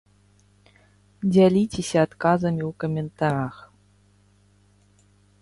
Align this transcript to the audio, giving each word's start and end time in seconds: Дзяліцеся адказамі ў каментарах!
Дзяліцеся 1.33 1.97
адказамі 2.07 2.63
ў 2.69 2.79
каментарах! 2.85 3.55